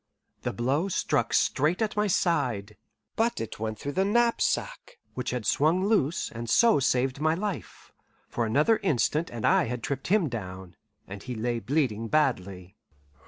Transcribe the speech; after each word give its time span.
The 0.41 0.51
blow 0.51 0.87
struck 0.87 1.31
straight 1.31 1.79
at 1.79 1.95
my 1.95 2.07
side, 2.07 2.75
but 3.15 3.39
it 3.39 3.59
went 3.59 3.77
through 3.77 3.91
the 3.91 4.03
knapsack, 4.03 4.97
which 5.13 5.29
had 5.29 5.45
swung 5.45 5.85
loose, 5.85 6.31
and 6.31 6.49
so 6.49 6.79
saved 6.79 7.21
my 7.21 7.35
life; 7.35 7.91
for 8.27 8.47
another 8.47 8.77
instant 8.77 9.29
and 9.29 9.45
I 9.45 9.65
had 9.65 9.83
tripped 9.83 10.07
him 10.07 10.27
down, 10.27 10.75
and 11.07 11.21
he 11.21 11.35
lay 11.35 11.59
bleeding 11.59 12.07
badly. 12.07 12.75